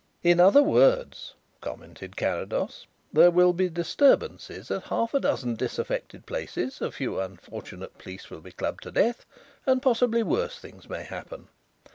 "In 0.23 0.39
other 0.39 0.63
words," 0.63 1.35
commented 1.61 2.17
Carrados, 2.17 2.87
"there 3.13 3.29
will 3.29 3.53
be 3.53 3.69
disturbances 3.69 4.71
at 4.71 4.85
half 4.85 5.13
a 5.13 5.19
dozen 5.19 5.53
disaffected 5.53 6.25
places, 6.25 6.81
a 6.81 6.91
few 6.91 7.19
unfortunate 7.19 7.95
police 7.99 8.31
will 8.31 8.41
be 8.41 8.51
clubbed 8.51 8.81
to 8.85 8.91
death, 8.91 9.27
and 9.67 9.79
possibly 9.79 10.23
worse 10.23 10.57
things 10.57 10.89
may 10.89 11.03
happen. 11.03 11.49